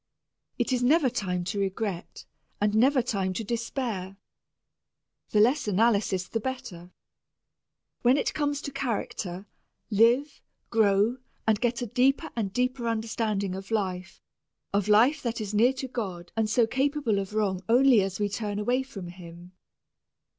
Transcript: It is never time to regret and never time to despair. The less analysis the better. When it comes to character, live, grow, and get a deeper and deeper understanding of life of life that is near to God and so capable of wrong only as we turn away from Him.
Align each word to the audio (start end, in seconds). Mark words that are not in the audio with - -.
It 0.57 0.73
is 0.73 0.81
never 0.81 1.11
time 1.11 1.43
to 1.43 1.59
regret 1.59 2.25
and 2.59 2.73
never 2.73 3.03
time 3.03 3.33
to 3.33 3.43
despair. 3.43 4.17
The 5.29 5.39
less 5.39 5.67
analysis 5.67 6.27
the 6.27 6.39
better. 6.39 6.91
When 8.01 8.17
it 8.17 8.33
comes 8.33 8.61
to 8.63 8.71
character, 8.71 9.45
live, 9.91 10.41
grow, 10.71 11.17
and 11.45 11.61
get 11.61 11.83
a 11.83 11.85
deeper 11.85 12.31
and 12.35 12.51
deeper 12.51 12.87
understanding 12.87 13.53
of 13.53 13.69
life 13.69 14.23
of 14.73 14.87
life 14.87 15.21
that 15.21 15.39
is 15.39 15.53
near 15.53 15.73
to 15.73 15.87
God 15.87 16.31
and 16.35 16.49
so 16.49 16.65
capable 16.65 17.19
of 17.19 17.35
wrong 17.35 17.61
only 17.69 18.01
as 18.01 18.19
we 18.19 18.27
turn 18.27 18.57
away 18.57 18.81
from 18.81 19.05
Him. 19.09 19.51